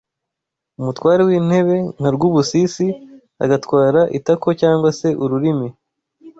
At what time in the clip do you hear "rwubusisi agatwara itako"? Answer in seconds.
2.15-4.47